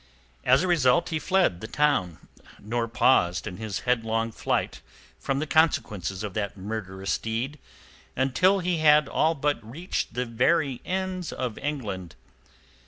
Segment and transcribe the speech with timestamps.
[0.43, 4.81] As a result he fled the town, nor paused in his headlong flight
[5.19, 7.59] from the consequences of that murderous deed
[8.15, 12.15] until he had all but reached the very ends of England.